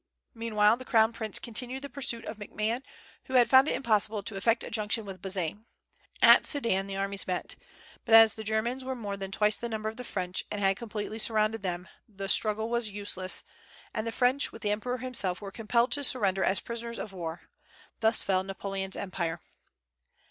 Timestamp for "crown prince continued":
0.83-1.83